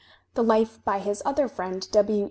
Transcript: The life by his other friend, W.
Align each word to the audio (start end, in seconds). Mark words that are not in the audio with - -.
The 0.33 0.41
life 0.41 0.83
by 0.83 0.97
his 0.97 1.21
other 1.27 1.47
friend, 1.47 1.87
W. 1.91 2.19